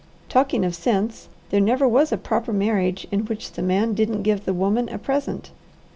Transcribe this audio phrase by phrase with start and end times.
[0.29, 4.45] Talking of sense, there never was a proper marriage in which the man didn't give
[4.45, 5.51] the woman a present.